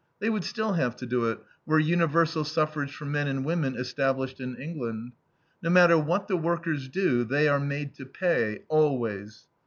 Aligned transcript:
They 0.19 0.31
would 0.31 0.43
still 0.43 0.73
have 0.73 0.95
to 0.95 1.05
do 1.05 1.25
it, 1.29 1.43
were 1.63 1.77
universal 1.77 2.43
suffrage 2.43 2.91
for 2.95 3.05
men 3.05 3.27
and 3.27 3.45
women 3.45 3.75
established 3.75 4.39
in 4.41 4.55
England. 4.55 5.11
No 5.61 5.69
matter 5.69 5.95
what 5.95 6.27
the 6.27 6.37
workers 6.37 6.89
do, 6.89 7.23
they 7.23 7.47
are 7.47 7.59
made 7.59 7.93
to 7.97 8.07
pay, 8.07 8.63
always. 8.67 9.45